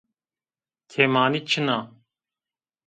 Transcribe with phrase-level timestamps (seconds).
[0.91, 1.79] Kêmanî çin a